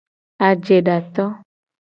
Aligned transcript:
Ajedato. 0.47 1.23